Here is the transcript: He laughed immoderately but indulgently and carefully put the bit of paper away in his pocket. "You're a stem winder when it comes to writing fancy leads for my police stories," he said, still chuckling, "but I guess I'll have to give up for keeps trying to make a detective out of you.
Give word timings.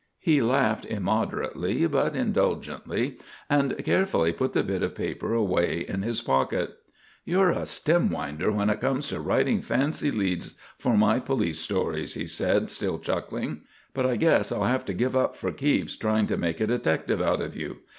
He 0.17 0.41
laughed 0.41 0.83
immoderately 0.85 1.85
but 1.85 2.15
indulgently 2.15 3.19
and 3.51 3.77
carefully 3.85 4.33
put 4.33 4.53
the 4.53 4.63
bit 4.63 4.81
of 4.81 4.95
paper 4.95 5.35
away 5.35 5.85
in 5.87 6.01
his 6.01 6.21
pocket. 6.21 6.75
"You're 7.23 7.51
a 7.51 7.67
stem 7.67 8.09
winder 8.09 8.51
when 8.51 8.71
it 8.71 8.81
comes 8.81 9.09
to 9.09 9.19
writing 9.21 9.61
fancy 9.61 10.09
leads 10.09 10.55
for 10.79 10.97
my 10.97 11.19
police 11.19 11.59
stories," 11.59 12.15
he 12.15 12.25
said, 12.25 12.71
still 12.71 12.97
chuckling, 12.97 13.61
"but 13.93 14.07
I 14.07 14.15
guess 14.15 14.51
I'll 14.51 14.63
have 14.63 14.85
to 14.85 14.93
give 14.95 15.15
up 15.15 15.35
for 15.35 15.51
keeps 15.51 15.95
trying 15.95 16.25
to 16.25 16.35
make 16.35 16.59
a 16.59 16.65
detective 16.65 17.21
out 17.21 17.43
of 17.43 17.55
you. 17.55 17.77